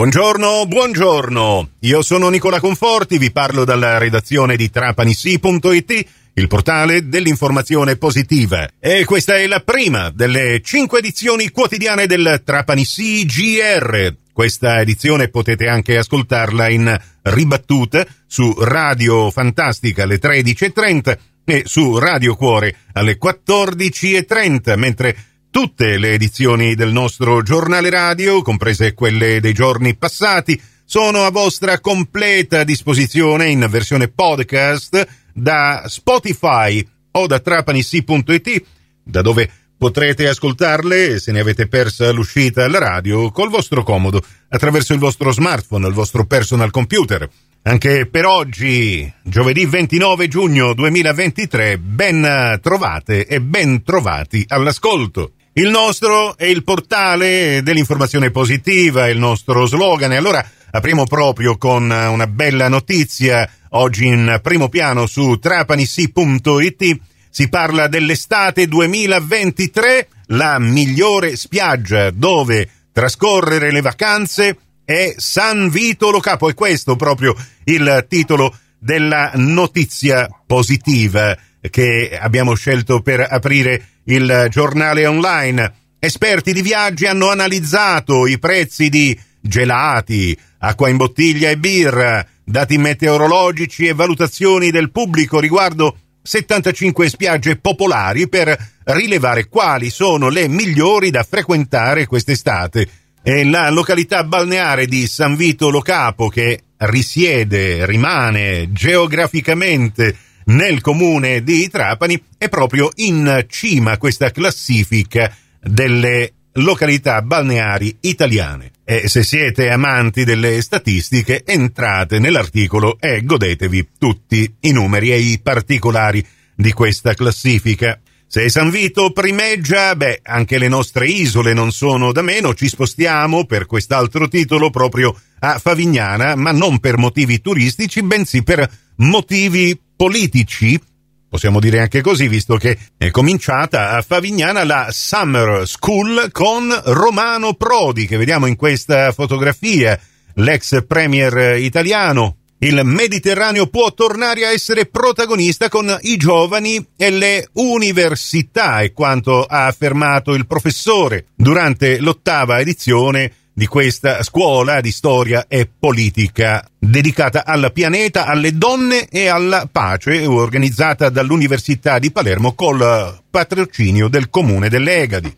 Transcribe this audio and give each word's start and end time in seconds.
Buongiorno, 0.00 0.64
buongiorno. 0.64 1.68
Io 1.80 2.00
sono 2.00 2.30
Nicola 2.30 2.58
Conforti, 2.58 3.18
vi 3.18 3.30
parlo 3.32 3.66
dalla 3.66 3.98
redazione 3.98 4.56
di 4.56 4.70
trapanissi.it, 4.70 6.06
il 6.32 6.46
portale 6.48 7.06
dell'informazione 7.06 7.96
positiva. 7.96 8.66
E 8.78 9.04
questa 9.04 9.36
è 9.36 9.46
la 9.46 9.60
prima 9.60 10.08
delle 10.08 10.62
cinque 10.62 11.00
edizioni 11.00 11.50
quotidiane 11.50 12.06
del 12.06 12.40
Trapanissi 12.42 13.26
GR. 13.26 14.16
Questa 14.32 14.80
edizione 14.80 15.28
potete 15.28 15.68
anche 15.68 15.98
ascoltarla 15.98 16.70
in 16.70 16.98
ribattuta 17.20 18.06
su 18.26 18.54
Radio 18.58 19.30
Fantastica 19.30 20.04
alle 20.04 20.18
13.30 20.18 21.18
e 21.44 21.64
su 21.66 21.98
Radio 21.98 22.36
Cuore 22.36 22.74
alle 22.94 23.18
14.30, 23.22 24.78
mentre 24.78 25.16
Tutte 25.50 25.98
le 25.98 26.12
edizioni 26.12 26.76
del 26.76 26.92
nostro 26.92 27.42
giornale 27.42 27.90
radio, 27.90 28.40
comprese 28.40 28.94
quelle 28.94 29.40
dei 29.40 29.52
giorni 29.52 29.96
passati, 29.96 30.58
sono 30.84 31.24
a 31.24 31.30
vostra 31.32 31.80
completa 31.80 32.62
disposizione 32.62 33.48
in 33.48 33.66
versione 33.68 34.06
podcast 34.06 35.08
da 35.34 35.82
Spotify 35.88 36.86
o 37.10 37.26
da 37.26 37.40
trapanissi.it, 37.40 38.62
da 39.02 39.22
dove 39.22 39.50
potrete 39.76 40.28
ascoltarle, 40.28 41.18
se 41.18 41.32
ne 41.32 41.40
avete 41.40 41.66
persa 41.66 42.12
l'uscita 42.12 42.64
alla 42.64 42.78
radio, 42.78 43.32
col 43.32 43.50
vostro 43.50 43.82
comodo, 43.82 44.22
attraverso 44.50 44.92
il 44.92 45.00
vostro 45.00 45.32
smartphone, 45.32 45.88
il 45.88 45.94
vostro 45.94 46.26
personal 46.26 46.70
computer. 46.70 47.28
Anche 47.62 48.06
per 48.06 48.24
oggi, 48.24 49.12
giovedì 49.24 49.66
29 49.66 50.28
giugno 50.28 50.74
2023, 50.74 51.76
ben 51.78 52.58
trovate 52.62 53.26
e 53.26 53.40
ben 53.40 53.82
trovati 53.82 54.44
all'ascolto. 54.46 55.32
Il 55.54 55.68
nostro 55.68 56.36
è 56.36 56.44
il 56.44 56.62
portale 56.62 57.60
dell'informazione 57.64 58.30
positiva, 58.30 59.08
il 59.08 59.18
nostro 59.18 59.66
slogan. 59.66 60.12
E 60.12 60.16
allora 60.16 60.48
apriamo 60.70 61.04
proprio 61.06 61.58
con 61.58 61.90
una 61.90 62.26
bella 62.28 62.68
notizia. 62.68 63.50
Oggi 63.70 64.06
in 64.06 64.38
primo 64.44 64.68
piano 64.68 65.06
su 65.06 65.40
trapanissi.it 65.40 67.00
si 67.28 67.48
parla 67.48 67.88
dell'estate 67.88 68.68
2023, 68.68 70.08
la 70.26 70.60
migliore 70.60 71.34
spiaggia 71.34 72.10
dove 72.10 72.68
trascorrere 72.92 73.72
le 73.72 73.80
vacanze 73.80 74.56
è 74.84 75.14
San 75.16 75.68
Vito 75.68 76.10
Lo 76.10 76.20
Capo. 76.20 76.48
E 76.48 76.54
questo 76.54 76.94
proprio 76.94 77.34
il 77.64 78.06
titolo 78.08 78.56
della 78.78 79.32
notizia 79.34 80.28
positiva 80.46 81.36
che 81.68 82.16
abbiamo 82.18 82.54
scelto 82.54 83.02
per 83.02 83.26
aprire 83.28 83.99
il 84.14 84.46
giornale 84.50 85.06
online. 85.06 85.74
Esperti 85.98 86.52
di 86.52 86.62
viaggi 86.62 87.06
hanno 87.06 87.30
analizzato 87.30 88.26
i 88.26 88.38
prezzi 88.38 88.88
di 88.88 89.18
gelati, 89.40 90.36
acqua 90.58 90.88
in 90.88 90.96
bottiglia 90.96 91.50
e 91.50 91.58
birra, 91.58 92.26
dati 92.44 92.78
meteorologici 92.78 93.86
e 93.86 93.94
valutazioni 93.94 94.70
del 94.70 94.90
pubblico 94.90 95.38
riguardo 95.38 95.96
75 96.22 97.08
spiagge 97.08 97.56
popolari 97.56 98.28
per 98.28 98.56
rilevare 98.84 99.48
quali 99.48 99.90
sono 99.90 100.28
le 100.28 100.48
migliori 100.48 101.10
da 101.10 101.22
frequentare 101.22 102.06
quest'estate. 102.06 102.88
E 103.22 103.44
la 103.44 103.70
località 103.70 104.24
balneare 104.24 104.86
di 104.86 105.06
San 105.06 105.36
Vito 105.36 105.68
Lo 105.68 105.80
Capo, 105.80 106.28
che 106.28 106.60
risiede, 106.78 107.84
rimane 107.84 108.72
geograficamente 108.72 110.16
nel 110.50 110.80
comune 110.80 111.42
di 111.42 111.68
Trapani 111.68 112.20
è 112.36 112.48
proprio 112.48 112.90
in 112.96 113.44
cima 113.48 113.92
a 113.92 113.98
questa 113.98 114.30
classifica 114.30 115.34
delle 115.62 116.32
località 116.54 117.22
balneari 117.22 117.98
italiane. 118.00 118.72
E 118.84 119.08
se 119.08 119.22
siete 119.22 119.70
amanti 119.70 120.24
delle 120.24 120.60
statistiche, 120.62 121.44
entrate 121.44 122.18
nell'articolo 122.18 122.96
e 122.98 123.24
godetevi 123.24 123.90
tutti 123.98 124.56
i 124.60 124.72
numeri 124.72 125.12
e 125.12 125.18
i 125.18 125.40
particolari 125.40 126.24
di 126.54 126.72
questa 126.72 127.14
classifica. 127.14 128.00
Se 128.26 128.48
San 128.48 128.70
Vito 128.70 129.12
primeggia, 129.12 129.94
beh, 129.94 130.20
anche 130.22 130.58
le 130.58 130.68
nostre 130.68 131.06
isole 131.06 131.52
non 131.52 131.70
sono 131.72 132.12
da 132.12 132.22
meno, 132.22 132.54
ci 132.54 132.68
spostiamo 132.68 133.44
per 133.44 133.66
quest'altro 133.66 134.28
titolo 134.28 134.70
proprio 134.70 135.14
a 135.40 135.58
Favignana, 135.58 136.34
ma 136.34 136.50
non 136.50 136.80
per 136.80 136.96
motivi 136.96 137.40
turistici, 137.40 138.02
bensì 138.02 138.42
per 138.42 138.68
motivi 138.96 139.78
politici, 140.00 140.80
possiamo 141.28 141.60
dire 141.60 141.78
anche 141.78 142.00
così, 142.00 142.26
visto 142.26 142.56
che 142.56 142.74
è 142.96 143.10
cominciata 143.10 143.90
a 143.90 144.00
Favignana 144.00 144.64
la 144.64 144.88
Summer 144.90 145.68
School 145.68 146.30
con 146.32 146.74
Romano 146.84 147.52
Prodi, 147.52 148.06
che 148.06 148.16
vediamo 148.16 148.46
in 148.46 148.56
questa 148.56 149.12
fotografia, 149.12 150.00
l'ex 150.36 150.86
premier 150.86 151.58
italiano. 151.58 152.36
Il 152.60 152.80
Mediterraneo 152.82 153.66
può 153.66 153.92
tornare 153.92 154.46
a 154.46 154.52
essere 154.52 154.86
protagonista 154.86 155.68
con 155.68 155.94
i 156.00 156.16
giovani 156.16 156.82
e 156.96 157.10
le 157.10 157.48
università, 157.52 158.80
è 158.80 158.92
quanto 158.92 159.44
ha 159.44 159.66
affermato 159.66 160.32
il 160.32 160.46
professore 160.46 161.26
durante 161.34 162.00
l'ottava 162.00 162.58
edizione 162.58 163.34
di 163.52 163.66
questa 163.66 164.22
scuola 164.22 164.80
di 164.80 164.90
storia 164.90 165.46
e 165.48 165.68
politica 165.78 166.66
dedicata 166.78 167.44
al 167.44 167.70
pianeta, 167.72 168.26
alle 168.26 168.56
donne 168.56 169.06
e 169.08 169.28
alla 169.28 169.68
pace, 169.70 170.26
organizzata 170.26 171.08
dall'Università 171.08 171.98
di 171.98 172.10
Palermo 172.10 172.54
col 172.54 173.22
patrocinio 173.30 174.08
del 174.08 174.30
Comune 174.30 174.68
delle 174.68 174.96
Egadi. 175.02 175.36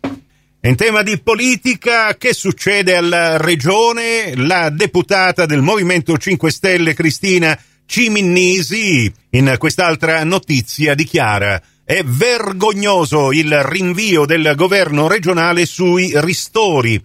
In 0.65 0.77
tema 0.77 1.03
di 1.03 1.19
politica, 1.19 2.17
che 2.17 2.33
succede 2.33 2.95
alla 2.95 3.37
regione? 3.37 4.37
La 4.37 4.71
deputata 4.71 5.45
del 5.45 5.61
Movimento 5.61 6.17
5 6.17 6.51
Stelle 6.53 6.95
Cristina 6.95 7.59
Ciminnisi 7.85 9.13
in 9.31 9.57
quest'altra 9.59 10.23
notizia 10.23 10.95
dichiara 10.95 11.61
è 11.85 12.03
vergognoso 12.05 13.33
il 13.33 13.61
rinvio 13.65 14.25
del 14.25 14.53
governo 14.55 15.09
regionale 15.09 15.67
sui 15.67 16.13
ristori 16.15 17.03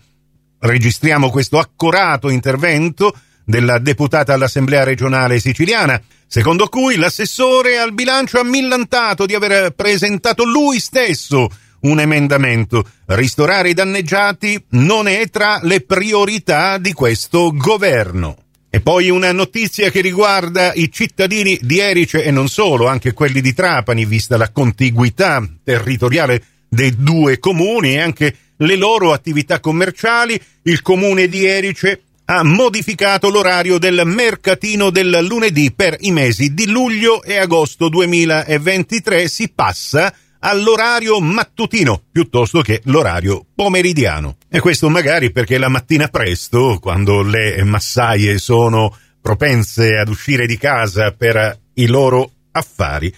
registriamo 0.59 1.29
questo 1.29 1.59
accorato 1.59 2.29
intervento 2.29 3.13
della 3.43 3.79
deputata 3.79 4.33
all'Assemblea 4.33 4.83
regionale 4.83 5.39
siciliana, 5.39 6.01
secondo 6.27 6.67
cui 6.67 6.97
l'assessore 6.97 7.77
al 7.77 7.93
bilancio 7.93 8.39
ha 8.39 8.43
millantato 8.43 9.25
di 9.25 9.35
aver 9.35 9.71
presentato 9.71 10.43
lui 10.43 10.79
stesso 10.79 11.49
un 11.81 11.99
emendamento. 11.99 12.83
Ristorare 13.05 13.69
i 13.69 13.73
danneggiati 13.73 14.61
non 14.71 15.07
è 15.07 15.29
tra 15.29 15.59
le 15.61 15.81
priorità 15.81 16.77
di 16.77 16.91
questo 16.93 17.53
governo. 17.55 18.37
E 18.69 18.81
poi 18.81 19.09
una 19.09 19.31
notizia 19.31 19.89
che 19.89 20.01
riguarda 20.01 20.73
i 20.73 20.91
cittadini 20.91 21.57
di 21.61 21.79
Erice 21.79 22.23
e 22.23 22.31
non 22.31 22.49
solo, 22.49 22.87
anche 22.87 23.13
quelli 23.13 23.39
di 23.39 23.53
Trapani, 23.53 24.05
vista 24.05 24.35
la 24.35 24.51
contiguità 24.51 25.41
territoriale 25.63 26.43
dei 26.67 26.93
due 26.97 27.39
comuni 27.39 27.93
e 27.93 28.01
anche 28.01 28.35
le 28.57 28.75
loro 28.75 29.13
attività 29.13 29.59
commerciali, 29.59 30.39
il 30.63 30.81
comune 30.81 31.27
di 31.27 31.45
Erice 31.45 32.01
ha 32.25 32.43
modificato 32.43 33.29
l'orario 33.29 33.77
del 33.77 34.01
mercatino 34.05 34.89
del 34.89 35.25
lunedì 35.27 35.71
per 35.71 35.95
i 35.99 36.11
mesi 36.11 36.53
di 36.53 36.67
luglio 36.67 37.23
e 37.23 37.37
agosto 37.37 37.87
2023 37.87 39.29
si 39.29 39.49
passa 39.49 40.13
all'orario 40.39 41.21
mattutino 41.21 42.01
piuttosto 42.11 42.61
che 42.61 42.81
l'orario 42.85 43.45
pomeridiano. 43.55 44.37
E 44.49 44.59
questo 44.59 44.89
magari 44.89 45.31
perché 45.31 45.57
la 45.57 45.69
mattina 45.69 46.09
presto, 46.09 46.79
quando 46.81 47.21
le 47.21 47.63
massaie 47.63 48.37
sono 48.37 48.95
propense 49.21 49.97
ad 49.97 50.09
uscire 50.09 50.45
di 50.45 50.57
casa 50.57 51.11
per 51.11 51.59
i 51.75 51.85
loro 51.87 52.31
affari, 52.51 53.13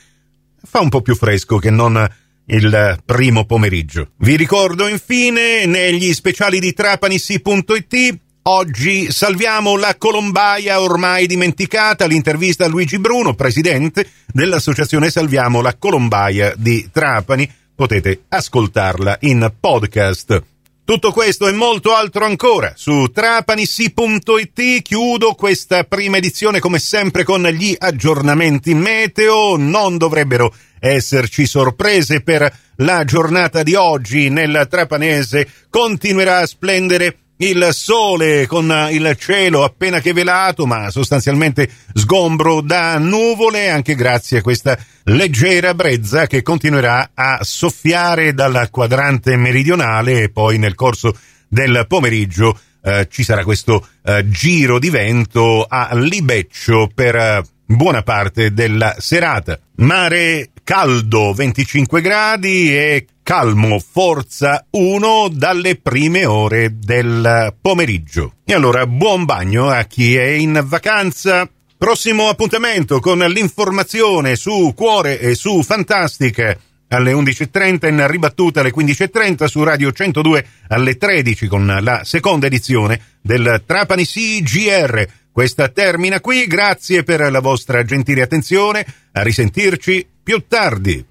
fa 0.63 0.81
un 0.81 0.89
po' 0.89 1.01
più 1.01 1.15
fresco 1.15 1.57
che 1.57 1.71
non 1.71 2.07
il 2.49 2.99
primo 3.05 3.45
pomeriggio. 3.45 4.11
Vi 4.17 4.35
ricordo 4.35 4.87
infine 4.87 5.65
negli 5.65 6.13
speciali 6.13 6.59
di 6.59 6.73
trapanissi.it 6.73 8.19
Oggi 8.41 9.11
salviamo 9.11 9.75
la 9.77 9.95
colombaia 9.97 10.81
ormai 10.81 11.27
dimenticata, 11.27 12.05
l'intervista 12.05 12.65
a 12.65 12.67
Luigi 12.67 12.97
Bruno, 12.97 13.35
presidente 13.35 14.09
dell'associazione 14.25 15.11
Salviamo 15.11 15.61
la 15.61 15.75
colombaia 15.77 16.53
di 16.55 16.89
Trapani. 16.91 17.51
Potete 17.75 18.23
ascoltarla 18.27 19.17
in 19.21 19.53
podcast. 19.59 20.43
Tutto 20.89 21.11
questo 21.11 21.47
e 21.47 21.51
molto 21.51 21.93
altro 21.93 22.25
ancora 22.25 22.73
su 22.75 23.11
trapanissi.it. 23.13 24.81
Chiudo 24.81 25.35
questa 25.35 25.83
prima 25.83 26.17
edizione 26.17 26.59
come 26.59 26.79
sempre 26.79 27.23
con 27.23 27.43
gli 27.43 27.75
aggiornamenti 27.77 28.73
meteo. 28.73 29.55
Non 29.55 29.99
dovrebbero 29.99 30.51
esserci 30.79 31.45
sorprese 31.45 32.21
per 32.21 32.51
la 32.77 33.03
giornata 33.03 33.61
di 33.61 33.75
oggi 33.75 34.29
nel 34.29 34.65
Trapanese. 34.67 35.47
Continuerà 35.69 36.39
a 36.39 36.47
splendere 36.47 37.17
il 37.41 37.69
sole 37.71 38.47
con 38.47 38.87
il 38.91 39.15
cielo 39.17 39.63
appena 39.63 40.01
che 40.01 40.11
velato, 40.11 40.65
ma 40.65 40.89
sostanzialmente 40.89 41.69
sgombro 41.93 42.61
da 42.61 42.97
nuvole, 42.97 43.69
anche 43.69 43.95
grazie 43.95 44.39
a 44.39 44.41
questa 44.41 44.77
leggera 45.03 45.73
brezza 45.73 46.27
che 46.27 46.41
continuerà 46.41 47.11
a 47.13 47.39
soffiare 47.41 48.33
dal 48.33 48.69
quadrante 48.69 49.37
meridionale 49.37 50.23
e 50.23 50.29
poi 50.29 50.57
nel 50.57 50.75
corso 50.75 51.17
del 51.47 51.85
pomeriggio 51.87 52.59
eh, 52.81 53.07
ci 53.09 53.23
sarà 53.23 53.43
questo 53.43 53.87
eh, 54.03 54.27
giro 54.29 54.77
di 54.77 54.89
vento 54.89 55.65
a 55.67 55.89
Libeccio 55.93 56.89
per 56.93 57.15
eh, 57.15 57.43
buona 57.65 58.01
parte 58.03 58.53
della 58.53 58.95
serata. 58.99 59.57
Mare 59.77 60.49
caldo 60.63 61.33
25 61.33 62.01
gradi 62.01 62.75
e 62.75 63.05
calmo 63.29 63.77
forza 63.77 64.65
1 64.71 65.27
dalle 65.31 65.75
prime 65.75 66.25
ore 66.25 66.79
del 66.79 67.53
pomeriggio. 67.61 68.37
E 68.43 68.55
allora 68.55 68.87
buon 68.87 69.25
bagno 69.25 69.69
a 69.69 69.83
chi 69.83 70.15
è 70.15 70.29
in 70.29 70.59
vacanza. 70.65 71.47
Prossimo 71.77 72.27
appuntamento 72.27 72.99
con 72.99 73.19
l'informazione 73.19 74.35
su 74.35 74.73
Cuore 74.75 75.19
e 75.19 75.35
su 75.35 75.61
Fantastica 75.61 76.57
alle 76.87 77.13
11.30 77.13 77.89
in 77.89 78.07
ribattuta 78.07 78.61
alle 78.61 78.73
15.30 78.73 79.45
su 79.45 79.63
Radio 79.63 79.91
102 79.91 80.45
alle 80.69 80.97
13 80.97 81.45
con 81.45 81.77
la 81.81 82.01
seconda 82.03 82.47
edizione 82.47 82.99
del 83.21 83.61
Trapani 83.63 84.07
CGR. 84.07 85.05
Questa 85.31 85.69
termina 85.69 86.19
qui, 86.19 86.47
grazie 86.47 87.03
per 87.03 87.31
la 87.31 87.41
vostra 87.41 87.83
gentile 87.83 88.23
attenzione, 88.23 88.83
a 89.11 89.21
risentirci 89.21 90.03
più 90.23 90.45
tardi. 90.47 91.05